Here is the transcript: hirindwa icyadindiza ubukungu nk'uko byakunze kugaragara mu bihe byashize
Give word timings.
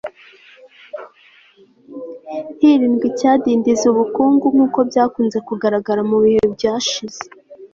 hirindwa 2.59 3.05
icyadindiza 3.11 3.85
ubukungu 3.93 4.45
nk'uko 4.53 4.79
byakunze 4.89 5.37
kugaragara 5.47 6.01
mu 6.09 6.17
bihe 6.23 6.41
byashize 6.55 7.21